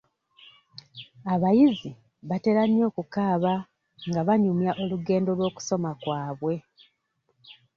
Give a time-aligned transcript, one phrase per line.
[1.33, 1.91] Abayizi
[2.29, 3.53] batera nnyo okukaaba
[4.09, 6.55] nga banyumya olugendo lw'okusoma kwabwe.